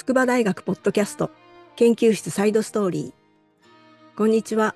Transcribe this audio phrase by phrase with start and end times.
[0.00, 1.30] 筑波大学ポッドキャスト
[1.76, 4.16] 研究室サイドストーリー。
[4.16, 4.74] こんにちは。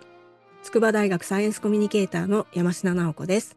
[0.62, 3.56] 筑波大学サイエンスコミュニケーターの山科直子です。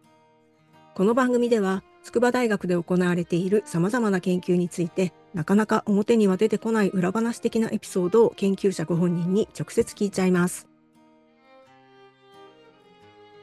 [0.96, 10.70] この番組では筑波大学で行われている様々な研究についてなかなか表には出てこない裏話的なエピソードを研究者ご本人に直接聞いちゃいます。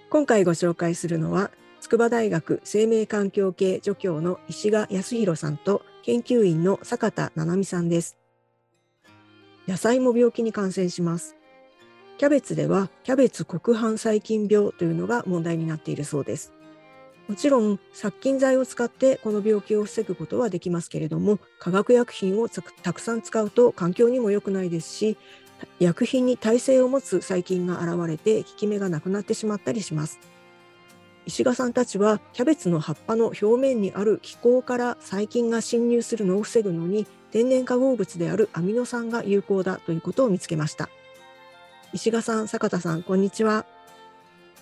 [0.09, 1.51] 今回ご紹介するのは
[1.83, 8.19] 筑波大学生命環境系助教の石賀康弘さんと研究員の坂田七海さんです。
[9.67, 11.35] 野菜も病気に感染します。
[12.19, 16.53] キャベツではキャベツ黒斑細菌病というのが問題になっているそうです。
[17.27, 25.17] もちろん殺菌剤を使ってこの病気を防ぐことはできますけれども化学薬品をたくさん使うと環境にも良くないですし
[25.79, 30.19] 薬品に耐性を持つ細菌が現れて効き目がなくなってしまったりします。
[31.27, 40.89] 石賀さんたちはキャベツの葉っぱの表面にある気候から細菌が侵入するのを防ぐのに天然化合物であるアミノ酸が有効だということを見つけました。
[41.93, 43.65] 石賀さん坂田さんこんにちは。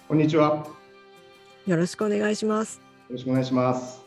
[0.06, 0.66] こんにちは。
[1.66, 2.80] よろしくお願いします。
[3.08, 4.02] よろしくお願いします。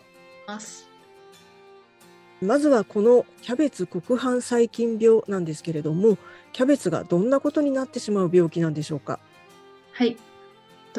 [2.41, 6.17] まずはこのキャベツ黒斑細菌病なんですけれども
[6.53, 9.19] キャベツがどんなことになってしまう病気なんでしょうか？
[9.93, 10.15] はい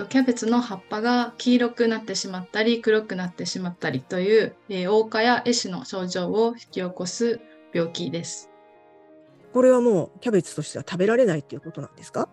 [0.05, 7.41] キャベツの葉っぱが黄色くなってしまったり黒くなってしまったりという、えー、黄化や壊死の症状を引き起こす
[7.73, 8.51] 病気です。
[9.55, 12.29] これはもうキャベツとしては食べられないということなんですか？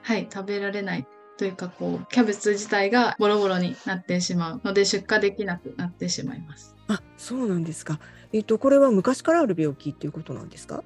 [0.00, 6.74] はい食べられないというかこうキャベツ自体がボロボロになってしまうので出荷できなくなってしまいます。
[6.88, 8.00] あそうなんですか。
[8.32, 10.82] えっ、ー、とこれは昔からある病気っていうことなんですか？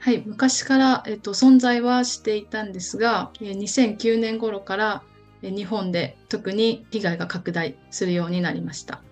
[0.00, 5.02] はい、昔から、えっと、存在はしていたんですが、2009年頃から
[5.42, 9.02] 日本で特に被害が拡大するようになりました。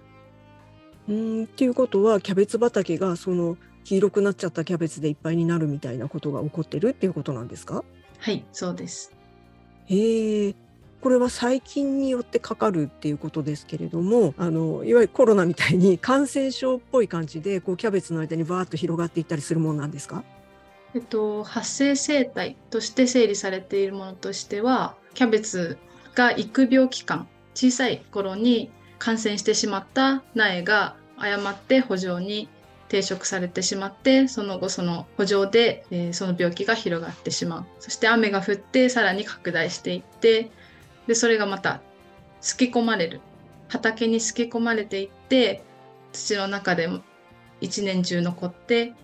[1.08, 7.84] うんっていうことはキャベツ畑がその黄色くなっちゃったキャベツでいっぱいになるみたいなことが起こってるっていうことなんですか？
[8.18, 9.12] はいそうです。
[9.86, 10.54] へえ
[11.00, 20.24] これは細菌によってかかるっていうことですけれどもあのいわゆるコロナみたいに感染症っぽい感じでこうキャベツの間にバーッと広がっていったりするものなんですか？
[20.94, 25.78] えっと、発生生態として整理されているものとしてはキャベツ
[26.14, 32.48] が育苗期間小さい頃に感染してしまった苗が誤って補助に
[32.88, 37.66] 定食されてしまってその後その補助で、えー、その病気が広がってしまう。
[37.80, 40.50] そして雨が降ってさらに拡大していって
[41.06, 41.80] でそれがまた
[42.40, 43.20] すき込まれる。
[43.68, 45.62] 畑にすき込まれていって
[46.12, 46.88] 土の中で
[47.60, 48.94] 一年中残って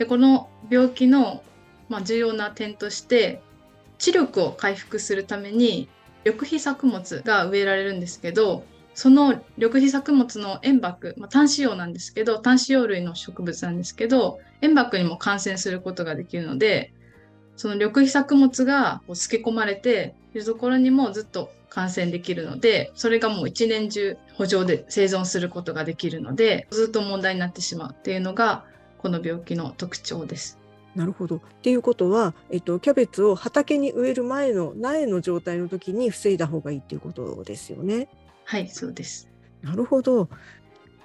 [0.00, 1.42] でこの病気の、
[1.90, 3.42] まあ、重要な点として
[3.98, 5.90] 知力を回復するために
[6.24, 16.94] 緑肥作物が植えられるんですけどその緑肥作物の塩爆、まあ、単子葉なんですけど単子葉類の植物なんですけど塩爆にも感染することができるので
[17.56, 28.64] その緑肥作物がこう漬け込まれているところにもずっと感染できるのでそれがもう一年中補助で生存することができるのでずっと問題になってしまうっていうのが
[29.00, 30.58] この病気の特徴です。
[30.94, 31.36] なるほど。
[31.36, 38.08] っていうことは、えっと、キャベツを畑に植える前の苗の状態の時に防いだ方がいいっていうことですよね。
[38.44, 39.30] はい、そうです。
[39.62, 40.28] なるほど。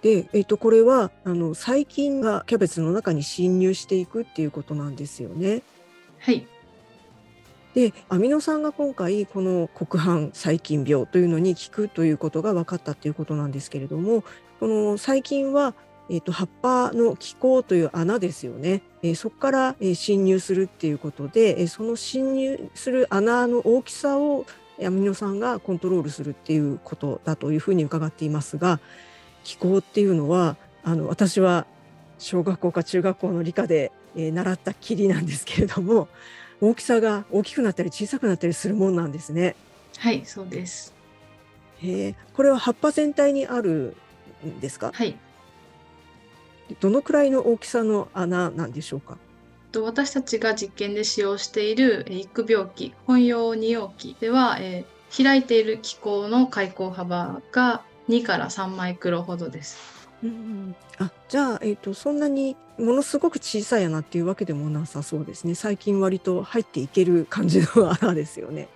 [0.01, 5.62] で、えっと、これはあの細菌がキャベツの中に侵入していくっていうことなんですよね。
[6.19, 6.45] はい。
[7.75, 14.23] でアミノ酸が今回この黒斑細菌病というのに効くということが分かったということなんですけれども
[14.62, 15.75] この細菌は
[16.09, 24.45] えーと、葉っぱの気孔という穴ですよね、えー、そこから、えー、侵入するっていうことで、えー、その侵入する穴の大きさを
[24.83, 28.79] アミノ酸がコントロールするっていうことだというふうに伺っていますが
[29.44, 31.65] 気孔っていうのはあの私は
[32.19, 36.07] 小学校か中学校の理科で、えー、習ったきりなんですけれども
[36.61, 39.55] 大きさが大きくなったり小さくなったりするもんなんですね。
[39.97, 40.94] はいそうです。
[41.81, 43.95] えー、これは葉っぱ全体にある
[44.45, 44.91] んですか？
[44.94, 45.17] はい
[46.79, 49.17] どのくらいの大きさの穴なんでしょうか？
[49.77, 59.77] 私たちが実験で使用している育病器本用二葉器では、えー、開いている気孔の開口幅が2から3マイクロほどです。
[60.23, 65.56] うん、あじゃあ、えーと、そんなにものすごく小さい穴っていうわけでもなさそうですね。
[65.56, 68.69] 最近割と入っていける感じの穴ですよね。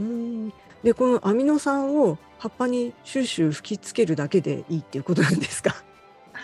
[0.00, 0.52] うん。
[0.82, 5.76] でこのアミノ酸を葉っぱにシューシュー吹きつけるだけでいいっていうことなんですか？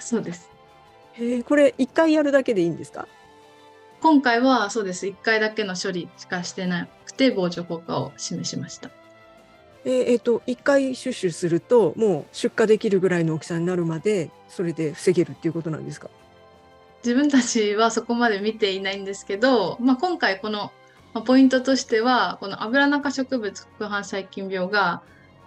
[0.01, 0.51] そうです。
[1.15, 3.07] へえ、これ一回やるだけでいいんですか？
[4.01, 5.07] 今回はそうです。
[5.07, 8.91] 一回だけの処理しかしてなくて防除効果を示しました。
[9.85, 16.11] えー、えー、と1回シュッシュするともう出荷できるぐらいの大きさになるまでそれで防げるっていうことなんですか？
[17.05, 20.73] 自分たちはそこまで見ていないんですけど、まあ、今回この
[21.15, 25.01] まあ、ポイントとしてはこのアブラナ科植物黒斑細菌病が、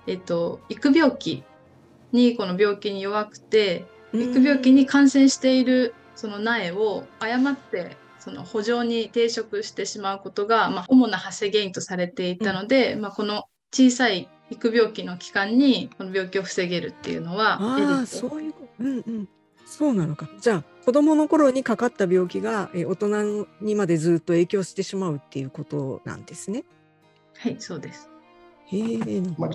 [0.07, 1.44] えっと、育病期
[2.12, 17.58] にこの病気に弱くて育病期に感染しているその苗を誤ってその補助に抵触してしまうことが、まあ、主な発生原因とされていたので、うん、まあ、この小さい育病期の期間にこの病気を防げるっていうのは
[18.02, 19.30] あそういう、うんうん、
[19.66, 20.28] そうなのか。
[20.42, 26.64] じゃあ子供の頃にかかった病気がえ大人にまでずっと影響してしまうっていうことなんですね。
[27.38, 28.10] はい、そうです。
[28.66, 29.22] へえ。
[29.38, 29.52] まあ、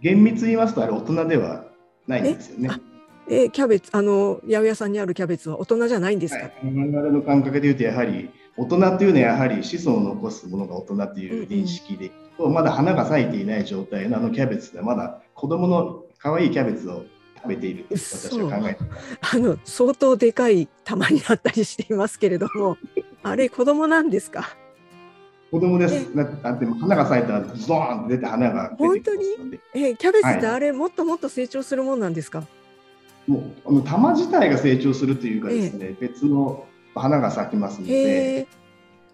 [0.00, 1.66] 厳密に言いますとあれ大人では
[2.06, 2.70] ないんですよね。
[3.32, 6.40] えキャベツあの八百屋さんにあるキャベツは大人じゃないんですか？
[6.42, 17.04] はい、我々の感覚で言うとやはり大人っていうのはやはり子孫を残すものが大人っていう認識で、うんうん、まだ花が咲いていない状態のあのキャベツでまだ子供の可愛いキャベツを
[17.36, 18.80] 食べていると私は考えて
[19.32, 22.76] あの相当でかい玉になったりしていますけれども
[23.22, 24.56] あれ子供なんですか？
[25.50, 26.14] 子供です。
[26.16, 29.24] だって花が咲いたらゾーンって出て花が本当に？
[29.74, 32.44] えキャベツってあれ、はい、もっともっと成長するもんなんですか？
[33.30, 36.66] もうあの玉自体が成長するというかですね、え別の
[36.96, 38.48] 花が咲きますので。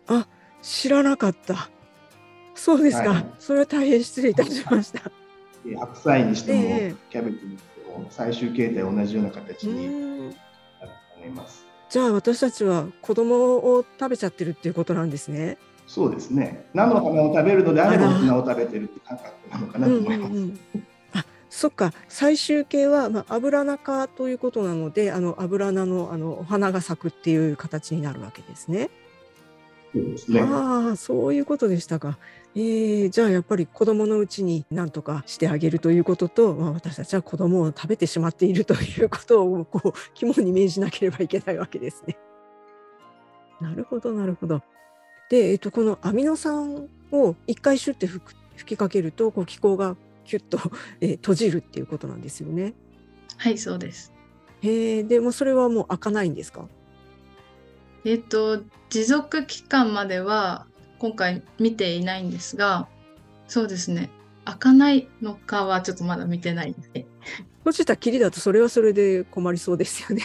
[0.07, 0.27] あ
[0.63, 1.69] 知らなかった。
[2.55, 5.11] そうですか、はい、それは大変失礼いたしました。
[5.79, 7.59] 白菜にしても、えキャベツに
[8.09, 10.37] 最終形態同じような形になると
[11.19, 11.67] 思います。
[11.91, 15.59] じゃあ私たちは子供を食べちゃってるっていうことなんですね。
[15.87, 16.65] そうですね。
[16.73, 20.33] 菜の花を食べるのであれば大人を食べてるって感覚なのかなと思います。
[20.33, 20.96] うんうんうんあ
[21.49, 28.91] そっか最終形は、まあ、油中ということなのであの油菜のあのお花が咲くっていう形になるわけですね。
[30.19, 30.41] すね。
[30.41, 32.19] ああ、そういうことでしたか。
[32.55, 42.17] えー、じゃあやっぱり子供のうちに何とかしてあげるということと、まあ、私たちは子供を食べてしまっているということをこう肝に銘じなければいけないわけですね。
[43.61, 44.63] なるほどなるほど。
[45.29, 48.25] で、えっと、このアミノ酸を1回シュッて吹
[48.65, 49.97] きかけるとこう気候が
[50.27, 50.59] キュッと、
[51.01, 52.75] えー、閉じるっていうことなんですよね。
[53.39, 54.13] はいそうです。
[54.63, 56.69] へえでもそれはもう開かないんですか？
[58.05, 60.67] えっと、持続期間までは
[60.99, 62.89] 今回見ていないんですが、
[63.49, 64.11] そうですね。
[64.45, 67.07] 開かないのかはちょっとまだ見てないので。
[67.59, 70.23] 閉じたきりだとそれはそれで困りそうですよね。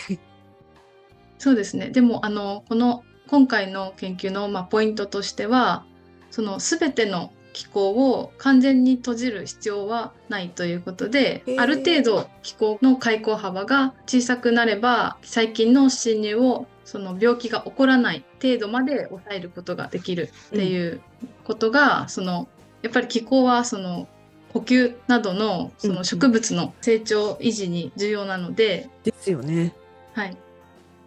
[1.39, 1.89] そうですね。
[1.89, 5.86] でもあのこの今回の研究のまあポイントとしては、
[6.30, 21.01] その全ての気候を完全に閉じる必要はないということである程度気候の開口幅が小さくなれば細菌の侵入をその病気が起こらない程度まで抑えることができるっていう
[21.45, 22.48] ことが、うん、その
[22.81, 24.07] やっぱり気候はその
[24.51, 29.74] 呼吸などのその植物の成長維持に重要なので、うん、ですよね。
[30.13, 30.38] はい。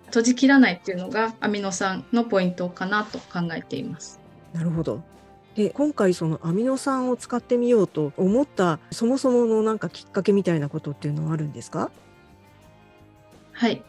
[0.07, 4.21] 閉じきらないっていうのがアミノ酸のポイントかなと考えています。
[4.53, 5.03] なるほど。
[5.55, 11.91] で今回そのアミノ酸を使ってみようと思ったそもそものなんかきっかけみたいなことっていうのはあるんですか？
[13.53, 13.83] はい。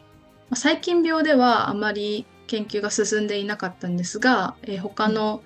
[0.54, 5.42] 細菌病ではあまり研究が進んでいなかったんですが、えー、他の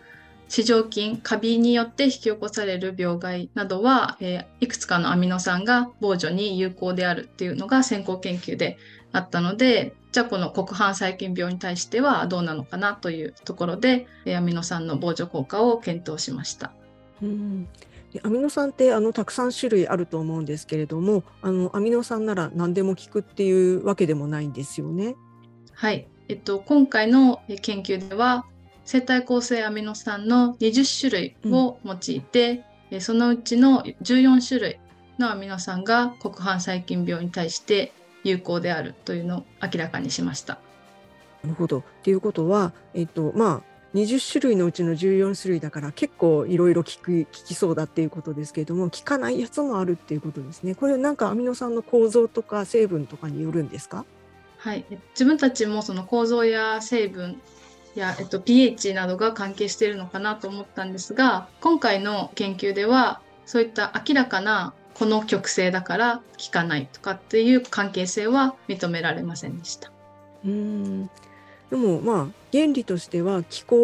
[0.51, 8.77] 市場菌カビによって引き起こされる病害などは、えー、いくつかのアミノ酸が防除に有効であるっていうのが先行研究で
[9.13, 16.73] あったのでじゃあこの黒斑細菌病に対してはどうなのかなというところでアミノ酸の防除効果を検討しました。
[17.23, 17.69] うん
[18.25, 25.15] アミノ酸ってあのたくさん種類あると思うんですけれどもあのアミノ酸なら何でも効くっていうわけでもないんですよね。
[25.75, 28.47] はい、えっと、今回の研究では
[28.85, 34.81] 生体構成アミノ酸の20種類を用いて、うん、そのうちの14種類
[35.19, 37.93] のアミノ酸が黒斑細菌病に対して
[38.25, 40.59] 有効であるというのを明らかにしました。
[41.43, 41.85] なるほど。
[42.03, 50.75] ということは、えっとまあ、20種類のうちの14種類だから結構いろいろ効く効きそうだっていうことですけれども効かないやつもあるっていうことですね。
[50.75, 54.05] これなんかアミノ酸の構造とか成分とかによるんですか？
[54.59, 57.41] はい、自分たちもその構造や成分
[57.99, 69.91] や、えっと、pH などが関係しているのかなと思ったんですが今回の研究ではそういった明らかなこの極性だから効かないとかっていう関係性は認められませんでした。
[70.45, 71.11] うん
[71.71, 73.77] でもまあ原理としては気候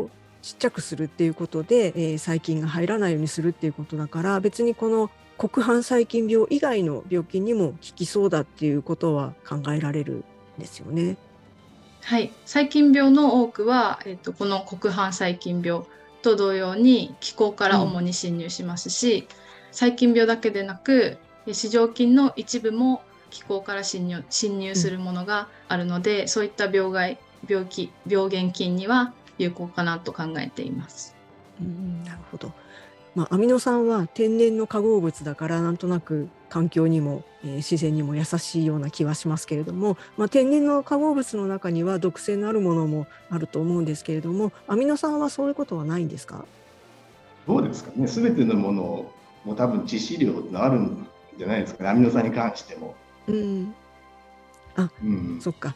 [0.00, 0.10] を
[0.42, 10.24] ちっちゃくするっていうことで、えー、細菌が入らないようにするっていうことだから別にこの黒斑細菌病以外の病気にも効きそうだっていうことは考えられる
[10.58, 11.16] んですよね。
[12.04, 15.82] はい、細菌病の多くは、えっと、この黒斑細菌病
[16.22, 19.44] と同様に気候から主に侵入しますし、うん
[19.74, 21.18] 細菌病だけでなく
[21.48, 27.18] 市場菌の一部も気候から侵入侵入するものがあるので、うん、そういった病害
[27.48, 31.16] 病気病原菌には有効かなと考えています。
[31.60, 32.52] うん、なるほど。
[33.16, 46.44] まあ、アミノ酸は天然の化合物だからなんとなく環境にも、えー自然にも優しいような気はしますけれども、まあ、天然の化合物の中には毒性のあるものもあると思うんですけれどもアミノ酸はそういうことはないんですか？
[47.48, 49.12] どうですかね、すべてのもの
[49.44, 51.06] も多分致死量ってのあるん
[51.36, 52.94] じゃないですかね、アミノ酸に関しても。
[53.26, 53.74] うん。
[55.02, 55.74] うん、そっか。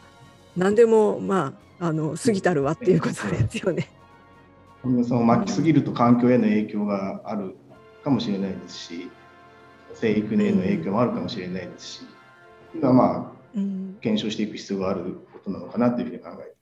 [0.55, 3.89] 何でもまああの過ぎたるわっていうことですよね。
[4.85, 7.55] アミノ酸を巻きすぎると環境への影響がある
[8.03, 9.09] かもしれないですし、
[9.99, 12.01] 生育への影響もあるかもしれないですし、
[12.73, 16.55] 今はまあうん、検証していく必要があることなのかなというふうに考えて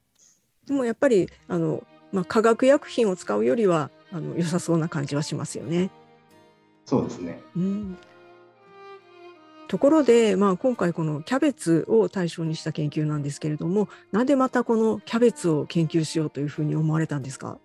[0.67, 5.89] でもやっぱりあの、まあ、化学薬品を使うよりはあの良さそうな感じはしますよね。
[6.85, 7.41] そうですね。
[7.57, 7.97] うん、
[9.67, 17.57] ところで、まあ、今回このキャベツを対象にした研究なんですけれどもなんでまたこのキャベツを研究しようというふうに思われたんですか？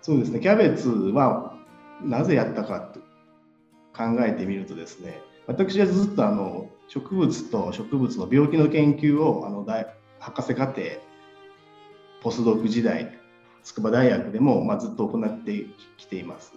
[0.00, 1.58] そうですね、キャベツは
[2.02, 3.00] なぜやったかと
[3.96, 9.86] 考えてみるとですね、私はずっとあの植物と植物の病気の研究をあの大
[10.18, 10.82] 博士課程、
[12.22, 13.18] ポスドク時代、
[13.62, 15.66] 筑波大学でも、まあ、ずっと行って
[15.98, 16.52] きています。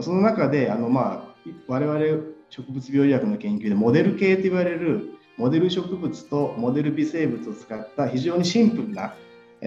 [0.00, 9.14] その中であの、まあ、我々植物病理学の研究でモデル系と言われるモデル植物とモデル微生物を使った非常にシンプルな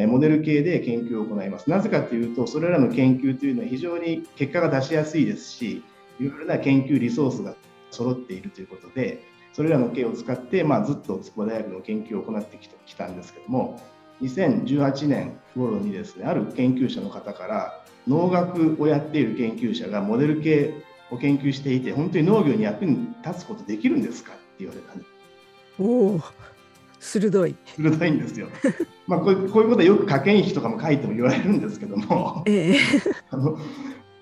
[0.08, 1.70] モデル系で研究を行います。
[1.70, 5.84] なぜかというと、それらの研究というのは非常に結果が出しやすいですし、
[6.20, 7.56] いろいろな研究リソースが
[7.92, 13.82] 揃っているということで、それらの系を使って、まあ、ずっと筑波大学の研究を行ってきたきたんですけども、
[14.22, 20.74] 2018年頃にですね、ある研究者の方から、農学をやっている研究者がモデル系
[21.12, 24.34] を研究していて、本当に農業に役に立つことできるんですか？
[24.34, 25.10] って言われたんです。
[25.80, 25.84] お
[26.16, 26.22] お
[27.00, 27.56] 鋭い。
[27.78, 28.48] 鋭いんですよ。
[29.08, 32.80] まあこういうこういうことはよく科研費とかも書いても言われるんですけども、ええ
[33.30, 33.58] あの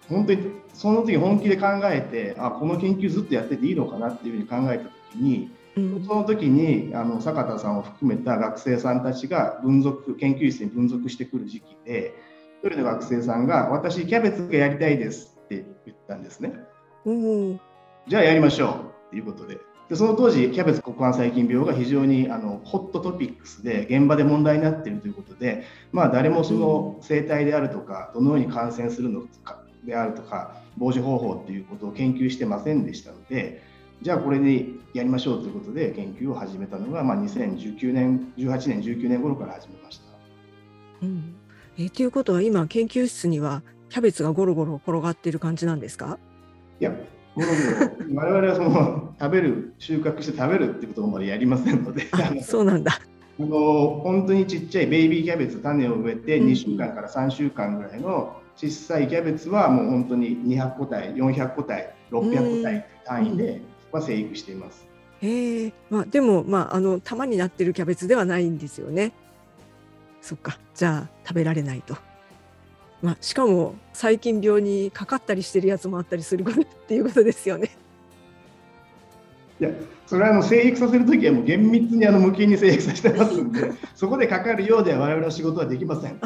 [0.10, 12.13] 本当にその時本気で考えて、あこの研究ずっとやってていいのかなっていうふうに考えた時に、うんその時にあの坂田さんを含めた学生さんたちが分属研究室に分属してくる時期で、
[12.63, 16.53] 一人の学生さんが私キャベツがやりたいですって言ったんですね。
[17.05, 17.60] おお
[18.08, 18.72] じゃあやりましょう
[19.08, 19.58] っていうことで。
[19.89, 33.62] でその当時、キャベツ黒板細菌病が非常にあのホットトピックスで現場で問題になっているということで、まあ、誰もその生態であるとか、どのように感染するのかであるとか、防止方法っていうことを研究してませんでしたので、
[34.01, 40.04] じゃあこれでやりましょうということで研究を始めたのが、まあ、2019年、18年、19年頃から始めました。
[41.04, 41.36] うん
[41.77, 46.18] えーということは今研究室にはキャベツがゴロゴロ転がっている感じなんですか？
[46.80, 46.92] いや、
[47.36, 47.54] ゴロゴ
[48.13, 52.04] ロ我々はその食べる、収穫して食べるっていうことまでやりませんので、
[52.42, 53.00] そうなんだ。
[53.38, 64.88] あの本当にちっちゃいベイビーキャベツ種を植えてうん2週間から3週間ぐらいの小さいキャベツはもう本当に200個体400個体600個体という単位では生育しています。
[65.22, 69.12] へえまあでもまああの玉になってるキャベツではないんですよね。
[70.22, 71.96] そっかじゃあ食べられないと。
[73.02, 77.70] まあしかも細菌病にかかったりしてるやつもあったりすることっていうことですよね。
[79.60, 79.70] いや
[80.06, 86.20] それはあの生育させるときはもう厳密にあの無菌に生育させてますんで そこでかかるようでは我々の仕事はできません。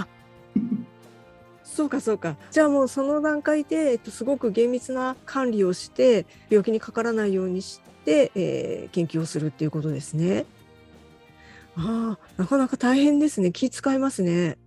[1.79, 2.35] そうかそうか。
[2.51, 10.45] じゃあもうその段階で、えっと、すごく厳密な管理をして病気にかからないようにして、えー研究をするっていうことですね。
[11.77, 13.53] ああなかなか大変ですね。
[13.53, 14.57] 気使いますね。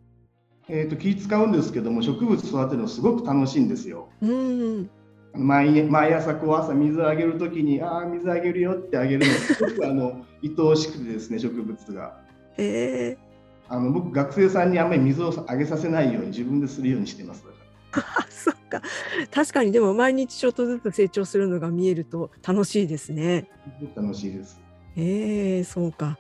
[0.69, 4.09] えー、と気使うんですけども植物育てるのすごく楽しいんですよ。
[4.23, 4.89] うん。
[5.35, 12.23] 毎毎朝こう朝水をあげるときにああ水あげるよってあげるのすごくあの 愛おしくてですね植物が。
[12.57, 13.19] え
[13.73, 17.43] あの僕学生さんにあんまり水をあげさせないように自分でするようにしてます。
[17.43, 18.83] だからー、あそっか。
[19.31, 23.49] 確かにでも毎日ちょっとずつ成長するのが見えると楽しいですね。
[23.97, 24.61] 楽しいです。
[24.95, 26.19] ええそうか。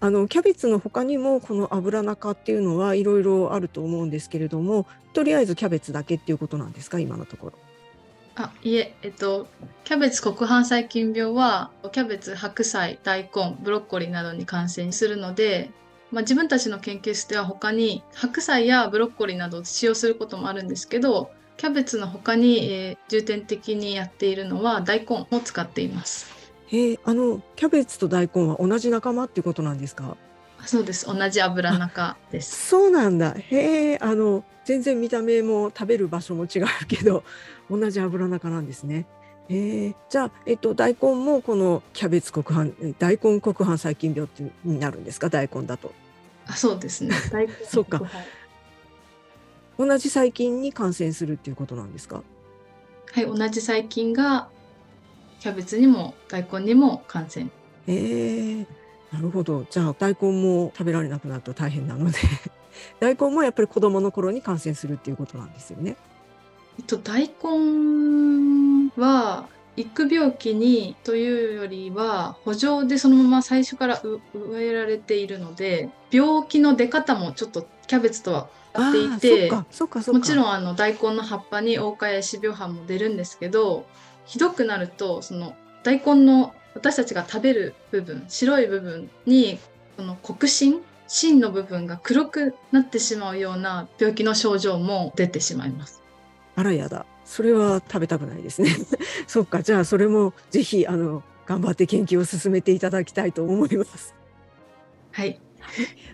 [0.00, 6.98] あのキャベツの他にもこの油中っていうのはいろいろあると思うんですけれどもとりあえずキャベツだけっていうことなんですか？
[6.98, 7.52] 今のところ。
[8.34, 9.46] あいえ、えっと、
[9.84, 15.70] キャベツ黒板細菌病はキャベツ白菜大根ブロッコリーなどに感染するので、
[16.14, 26.32] まあ、自分たちの研究室では他に白菜やブロッコリーなどを使用することもあるんですけどキャベツの他に、えー重点的にやっているのは大根を使っています。
[26.68, 30.16] へえ、あのキャベツと大根は同じ仲間っていうことなんですか？
[30.58, 32.68] あそうです同じ油中です。
[32.68, 33.34] そうなんだ。
[33.36, 37.22] へえ、あの全然見た目も食べる場所も違うけど、
[37.70, 39.06] 同じ油中なんですね。
[39.48, 45.28] へえ、じゃあえっと大根もこのキャベツ黒板大根黒板細菌病ってになるんですか？
[45.28, 45.92] 大根だと。
[46.46, 47.14] あそうですね。
[47.30, 48.10] 大 根そうかはい
[49.76, 52.22] 同じ細菌に感染するっていうことなんですか？
[53.12, 54.48] はい、同じ細菌が
[55.40, 57.48] キャベツにも大根にも感染。
[57.88, 58.66] えー、
[59.12, 62.16] なるほどじゃあ大根も食べられなくなると大変なので
[63.00, 65.96] 大根もやっぱり子供の頃に感染するっていうことなんですよね。
[66.78, 83.86] えっと、大根は育病期にというよりは補助でそのまま最初からう植えられているので病気の出方もちょっとキャベツとはあ違っていてもちろんあの大根の葉っぱに黄花や死病斑も出るんですけど
[84.26, 89.58] ひどくなるとその大根の私たちが食べる部分白い部分に
[89.96, 96.03] その黒芯芯の部分が黒くなってしまうような病気の症状も出てしまいます。
[96.56, 98.70] あらやだそれは食べたくないですね
[99.26, 104.14] そっかじゃあそれもぜひあの頑張って研究を進めていただきたいと思います。
[105.12, 105.40] はい、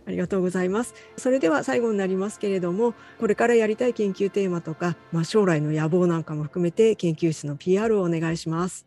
[0.07, 0.95] ありがとうございます。
[1.17, 8.87] それでは最後になりますけれども、これからやりたい研究テーマとか、まあ、将来の野望なんかも含めて研究室の PR をお願いします。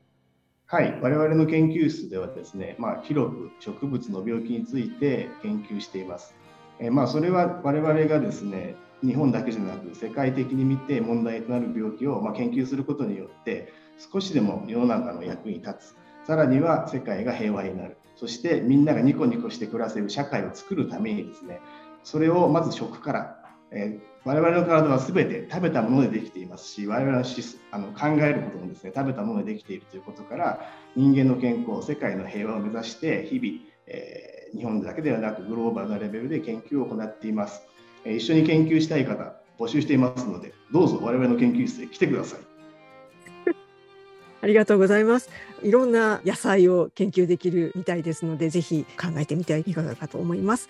[0.65, 6.35] はい、我々の研究室ではですね、まあ、広く植物の病気について研究しています。
[6.79, 13.73] えーまあ、それは我々がですね、日本だけじゃなく世界的に見て問題となる病気をま研究することによって
[14.11, 15.95] 少しでも世の中の役に立つ、
[16.25, 21.59] さらには世界が平和になる、そしてみんながニコニコして暮らせる社会を作るためにですね、
[22.03, 23.37] それをまず食から、
[23.71, 27.25] えー我々の体は全て食べたものでできていますし、我々の
[27.71, 30.61] あの考えることもですね、食べたものでできているということから、
[30.95, 37.63] 人間の健康、世界の平和を目指して、日々、えー日本だけではなくグローバルなレベルで研究を行っています。
[38.05, 42.39] えー一緒に研究したい方、募集していますので、どうぞ我々の研究室へ来てください。
[44.41, 45.29] ありがとうございます。
[45.61, 50.67] いろんな野菜を研究できるみたいですので、ぜひ考えてみてはいかがかと思います。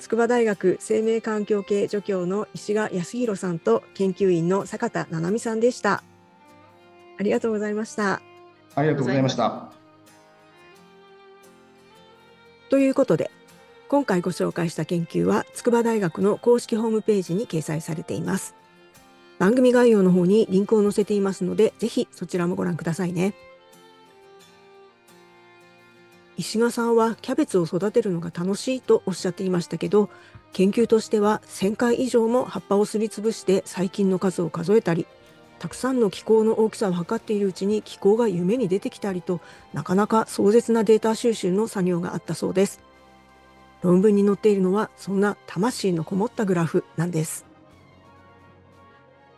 [0.00, 6.02] 筑波大学生命環境系助教の石賀康弘さんと研究員の坂田七海さんでした。
[7.16, 8.20] ありがとうございました。
[8.74, 9.72] ありがとうございました。
[12.68, 13.30] ということで
[13.88, 18.54] 今回ご紹介した研究は筑波大学の公式ホームページに掲載されています
[19.38, 23.34] 番組概要の方にリンクを載せていますのでぜひそちらもご覧くださいね
[26.36, 30.10] 石賀さんはキャベツを育てるのが楽しいとおっしゃっていましたけど
[30.52, 35.06] 研究としては1000回以上も葉っぱをすりつぶして細菌の数を数えたり
[35.58, 39.40] たくさんの気候の大きさを測っているうちに気候が夢に出てきたりと
[39.72, 42.93] なかなか壮絶なデータ収集の作業があったそうです。
[43.84, 47.44] 論文に載っているのはそんな魂のこもったグラフなんです。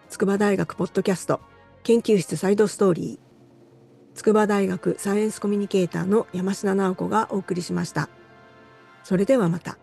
[0.09, 1.41] 筑波大学ポッドキャスト
[1.83, 8.09] 研究室サイドストーリー筑波大学サイエンスコミュニケーターの山科直子がお送りしました。
[9.03, 9.79] それではまた。